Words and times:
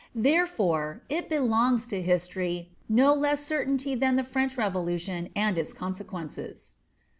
Therefore 0.15 1.03
it 1.09 1.29
belongs 1.29 1.85
to 1.85 2.01
history 2.01 2.71
no 2.89 3.13
less 3.13 3.45
certainty 3.45 3.93
than 3.93 4.15
the 4.15 4.23
French 4.23 4.57
Revolution 4.57 5.29
and 5.35 5.55
its 5.59 5.73
consequences." 5.73 6.71